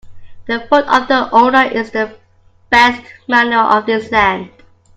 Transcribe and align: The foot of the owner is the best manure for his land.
The 0.47 0.61
foot 0.61 0.85
of 0.87 1.07
the 1.07 1.29
owner 1.29 1.61
is 1.65 1.91
the 1.91 2.17
best 2.71 3.03
manure 3.27 3.83
for 3.83 3.83
his 3.91 4.11
land. 4.11 4.49